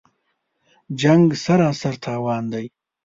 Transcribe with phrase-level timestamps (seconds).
[0.99, 2.65] جـنګ سراسر تاوان دی